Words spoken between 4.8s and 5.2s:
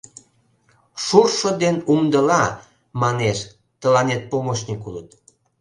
улыт.